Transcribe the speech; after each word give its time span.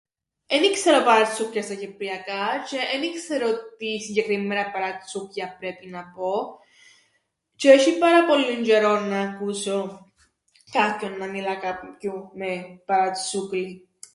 Εν 0.47 0.63
ι-ξέρω 0.63 1.03
παρατσούκλια 1.05 1.61
στα 1.63 1.73
κυπριακά, 1.75 2.63
τζ̆αι 2.65 2.93
εν 2.93 3.01
ι-ξέρω 3.03 3.47
τι 3.77 3.99
συγκεκριμμένα 3.99 4.71
παρατσούκλια 4.71 5.55
πρέπει 5.59 5.87
να 5.87 6.11
πω, 6.15 6.31
τζ̆αι 7.61 7.73
έσ̆ει 7.75 7.97
πάρα 7.99 8.25
πολλύν 8.25 8.63
τζ̆αιρόν 8.63 9.07
να 9.09 9.19
ακούσω 9.21 10.05
κάποιον 10.71 11.17
να 11.17 11.25
μιλά 11.25 11.55
κάποιου 11.55 12.31
με 12.33 12.61
παρατσο΄υκλιν. 12.85 13.87